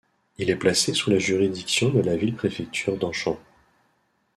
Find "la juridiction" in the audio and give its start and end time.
1.11-1.89